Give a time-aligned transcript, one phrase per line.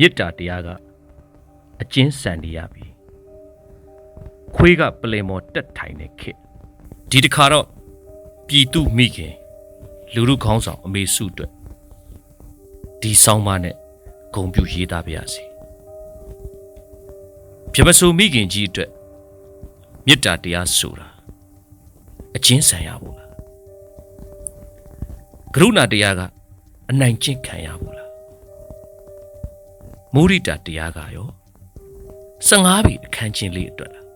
[0.00, 0.68] မေတ္တာတရားက
[1.82, 2.86] အကျဉ်းဆန်နေရပြီ
[4.54, 6.38] ခွေးကပလင်မော်တက်ထိုင်နေခေတ်
[7.10, 7.66] ဒီတစ်ခါတော့
[8.46, 9.34] ပြည်သူမိခင်
[10.14, 11.50] လူလူခေါင်းဆောင်အမေစုအတွက်
[13.00, 13.76] ဒီဆောင်းပါးနဲ့
[14.34, 15.44] ဂုံပြူရေးသားပါရစေ
[17.72, 18.90] ပြမဆိုမိခင်ကြီးအတွက်
[20.06, 21.08] မေတ္တာတရားဆိုတာ
[22.36, 23.30] အကျဉ်းဆန်ရဖို့လား
[25.54, 26.20] ကရုဏာတရားက
[26.90, 27.99] အနိုင်ကျင့်ခံရဖို့လား
[30.14, 31.28] မုရိတာတရားကရော
[32.48, 34.06] 15ပြီအခန်းချင်းလေးအတွက်လား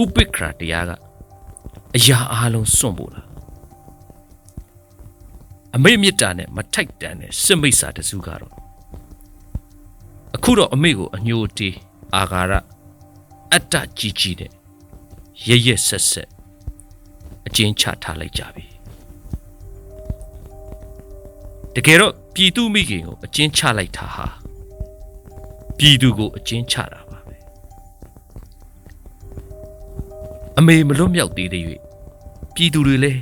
[0.00, 0.90] ဥပိ္ပခရာတရားက
[1.96, 3.26] အရာအလုံးစွန့်ဖို့လား
[5.76, 8.52] အမေမေတ္တာနဲ့မထိုက်တန်တဲ့စစ်မိတ်စာတစုကတော့
[10.34, 11.76] အခုတော့အမေကိုအညိုတေး
[12.16, 12.52] အာဃာရ
[13.52, 14.52] အတ္တကြီးကြီးတဲ့
[15.48, 16.28] ရရဆက်ဆက်
[17.46, 18.64] အကျဉ်းချထားလိုက်ကြပြီ
[21.76, 24.26] တကယ်တော့ပြည်သူမိခင်ကိုအကျဉ်းချလိုက်တာဟာ
[25.78, 27.36] ပြည်သူကိုအကျဉ်းချတာပါပဲ
[30.58, 31.62] အမေမလွတ်မြောက်သေးတဲ့၍
[32.54, 33.20] ပြည်သူတွေလည်း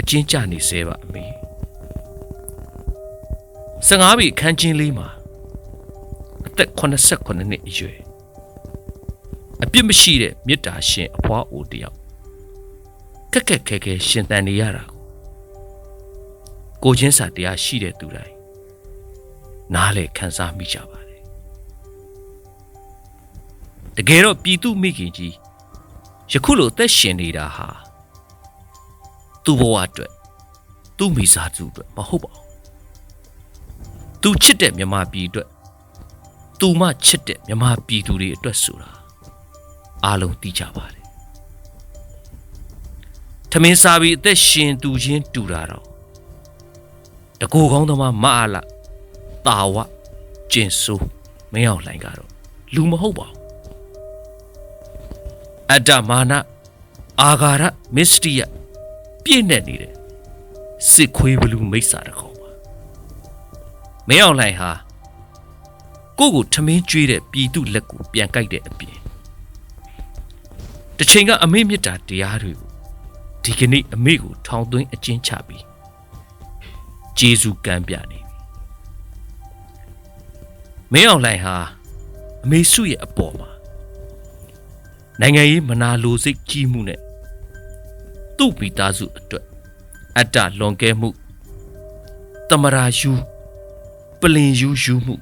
[0.00, 1.24] အကျဉ်းချနေသေးပါအမေ
[3.86, 5.08] 15ပြီခန်းချင်းလေးမှာ
[6.46, 7.98] အသက်89နှစ်အရွယ်
[9.62, 11.96] အပြစ်မရှိတဲ့မေတ္တာရှင်အဖွားအိုတယောက်
[13.32, 14.84] ခက်ခက်ခဲခဲရှင်တန်နေရတာ
[16.82, 18.34] ကိုကိုချင်းစာတရားရှိတဲ့သူတိုင်း
[19.74, 21.22] နားလေခံစားမိကြပါတယ်
[23.96, 25.34] တကယ်တော့ပြည်သူမိခင်ကြီး
[26.32, 27.68] ယခုလိုသက်ရှင်နေတာဟာ
[29.44, 30.12] သူ့ဘဝအတွက်
[30.98, 32.44] သူ့မိသားစုအတွက်မဟုတ်ပါဘူး
[34.22, 35.48] သူချစ်တဲ့မြမပြည်အတွက်
[36.60, 38.90] သူမချစ်တဲ့မြမပြည်သူတွေအတွက်ဆိုတာ
[40.04, 41.04] အားလုံးသိကြပါတယ်
[43.50, 45.84] ထမင်းစားပြီးအသက်ရှင်သူချင်းတူတာတော့
[47.40, 48.66] တကူကောင်းသမားမအားလား
[49.46, 49.76] တာဝ
[50.52, 51.06] ကျင်ဆိုး
[51.52, 52.30] မင်းအောင်လှိုင်ကတော့
[52.74, 53.38] လူမဟုတ်ပါဘူး
[55.70, 56.32] အတ္တမာန
[57.20, 57.62] အာဃာရ
[57.96, 58.40] မစ္စတိယ
[59.24, 59.92] ပြည့်နေနေတဲ့
[60.90, 62.50] စစ်ခွေးဘလူးမိစ္ဆာတကောင်ပါ
[64.08, 64.70] မင်းအောင်လှိုင်ဟာ
[66.18, 68.98] ကိုကိုထမင်းကျွေးတဲ့ပြည်သူလက်ကိုပြန်ကြိုက်တဲ့အပြင်
[70.96, 72.70] တစ်ချိန်ကအမေမြတ်တာတရားတွေကို
[73.44, 75.67] ဒီကနေ့အမေကိုထောင်သွင်းအကျဉ်းချပြီး
[77.18, 78.20] ဂျေဇူးကမ်းပြနေပြီ
[80.92, 81.56] မင်းအောင်လှိုင်ဟာ
[82.44, 83.50] အမေစုရဲ့အပေါ်မှာ
[85.20, 87.00] နိုင်ငံရေးမနာလိုစိတ်ကြီးမှုနဲ့
[88.36, 89.44] သူ့မိသားစုအတွက်
[90.16, 91.08] အတ္တလွန်ကဲမှု
[92.48, 93.12] တမရာယူ
[94.20, 95.14] ပလင်ယူယူမှု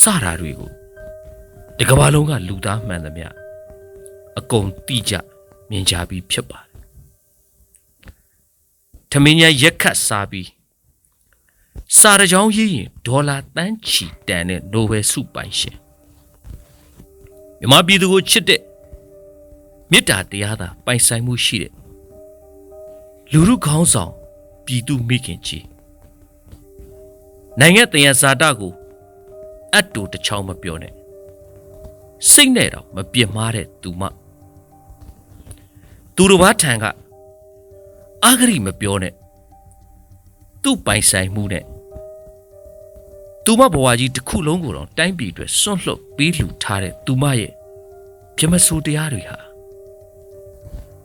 [0.00, 0.70] စတာတွေကို
[1.78, 3.28] တကဘာလုံးကလူသားမှန်သမျှ
[4.38, 5.12] အကုန်တိကျ
[5.70, 6.70] မြင်ကြပြီးဖြစ်ပါတယ်
[9.10, 10.48] ထမင်းညာရက်ခတ်စားပြီး
[11.98, 15.76] စာရကြောင်းရေးရင်ဒေါ်လာတန်းချီတန်တဲ့နိုဘယ်ဆုပိုင်ရှင်
[17.60, 18.60] မြမပြည်သူကိုချစ်တဲ့
[19.90, 21.72] မေတ္တာတရားသာပိုင်ဆိုင်မှုရှိတဲ့
[23.32, 24.12] လူလူခေါင်းဆောင်
[24.64, 25.64] ပြည်သူမိခင်ကြီး
[27.60, 28.72] နိုင်ငံတည်ရဇာတကို
[29.72, 30.92] အတ်တူတစ်ချောင်းမပြောနဲ့
[32.30, 34.02] စိတ်နဲ့တော့မပြစ်မှားတဲ့သူမ
[36.14, 36.84] သူတို့ဘာထံက
[38.24, 39.14] အာဂရိမပြောနဲ့
[40.62, 41.64] သူ့ပိုင်ဆိုင်မှုနဲ့
[43.44, 47.52] သူမဘဝကြီးတစ်ခုလုံးကိုတော့တိုင်းပြည်အတွက်စွန့်လှုပ်ပေးလှူထားတဲ့သူမရဲ့
[48.36, 49.38] ပြမစိုးတရားတွေဟာ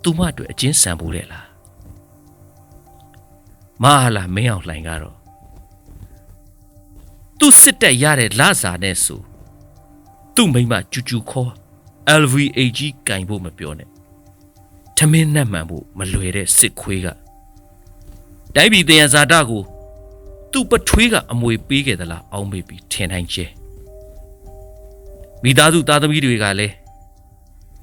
[0.03, 1.47] သူမအတွက်အကျဉ်းဆန်ဖို့လေလား
[3.83, 5.15] မဟာလာမင်းအောင်လှိုင်ကတော့
[7.39, 9.21] သူစစ်တက်ရတဲ့လစာနဲ့ဆို
[10.35, 11.51] သူ့မိမကျူကျူခေါ်
[12.21, 13.89] LVAG ကင်ဖို့မပြောနဲ့
[14.97, 17.07] ထမင်းနဲ့မှန်ဖို့မလွယ်တဲ့စစ်ခွေးက
[18.55, 19.61] တိုင်းပြည်တယံဇာတကို
[20.51, 23.45] သူ့ပထွေးကအမွေပေးခဲ့သလားအောင်းမေးပြီးထင်နိုင်ကျဲ
[25.43, 26.73] မိသားစုသားသမီးတွေကလည်း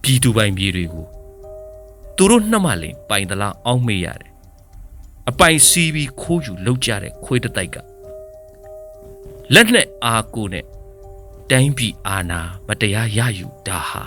[0.02, 1.06] ပြည်သူပိုင်ပြည်တွေကို
[2.16, 4.30] သူတို့နှမလိန်ပိုင်သလားအောင်းမေးရတယ်
[5.28, 7.76] အပိုင်စီးပြီးခိုးယူလောက်ကြတဲ့ခွေးတတိုက်က
[9.54, 10.64] လက်နဲ့အာကိုနဲ့
[11.50, 14.04] တိုင်းပြည်အာနာမတရားရယူတာဟာ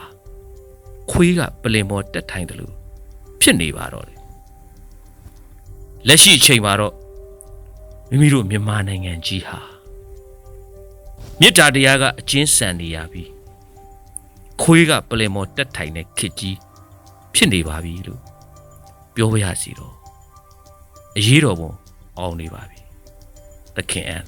[1.11, 2.73] ခွေးကပလင်မော်တက်ထိုင်တယ်လို့
[3.41, 4.14] ဖြစ်နေပါတော့တယ်
[6.07, 6.93] လက်ရှိအချိန်မှာတော့
[8.09, 9.59] မိမိတို့မြန်မာနိုင်ငံကြီးဟာ
[11.39, 13.23] မေတ္တာတရားကအကျဉ်းဆန်နေရပြီ
[14.61, 16.57] ခွေးကပလင်မော်တက်ထိုင်တဲ့ခစ်ကြီး
[17.33, 18.21] ဖြစ်နေပါပြီလို့
[19.15, 19.93] ပြောပြရစီတော့
[21.17, 21.71] အရေးတော်ပုံ
[22.17, 22.79] အောင်နေပါပြီ
[23.75, 24.23] သခင်အန်